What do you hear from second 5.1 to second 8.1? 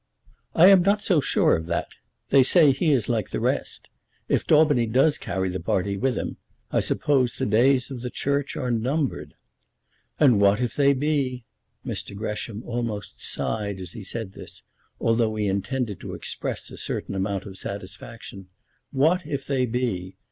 carry the party with him, I suppose the days of the